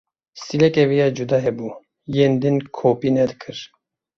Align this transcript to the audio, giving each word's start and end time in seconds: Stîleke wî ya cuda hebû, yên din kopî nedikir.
Stîleke 0.41 0.83
wî 0.89 0.97
ya 1.01 1.07
cuda 1.17 1.39
hebû, 1.45 1.67
yên 2.15 2.33
din 2.41 2.57
kopî 2.77 3.09
nedikir. 3.17 3.57